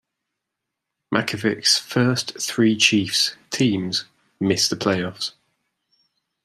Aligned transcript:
Mackovic's 1.13 1.77
first 1.77 2.35
three 2.41 2.75
Chiefs 2.75 3.35
teams 3.51 4.05
missed 4.39 4.71
the 4.71 4.75
playoffs. 4.75 5.33